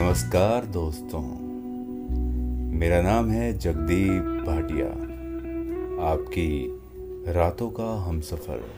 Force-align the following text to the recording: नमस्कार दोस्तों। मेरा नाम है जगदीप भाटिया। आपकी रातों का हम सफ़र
नमस्कार 0.00 0.64
दोस्तों। 0.64 1.22
मेरा 2.78 3.02
नाम 3.02 3.30
है 3.30 3.58
जगदीप 3.58 4.22
भाटिया। 4.22 4.86
आपकी 6.10 6.80
रातों 7.32 7.70
का 7.70 8.02
हम 8.02 8.20
सफ़र 8.20 8.60